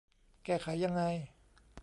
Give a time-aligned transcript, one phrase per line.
[0.45, 1.03] แก้ไขยังไง